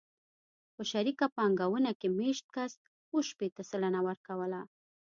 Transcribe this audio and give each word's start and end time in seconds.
په 0.75 0.81
شریکه 0.91 1.25
پانګونه 1.35 1.91
کې 1.99 2.07
مېشت 2.17 2.45
کس 2.55 2.71
اوه 3.11 3.21
شپېته 3.29 3.63
سلنه 3.69 3.99
ورکوله 4.07 4.61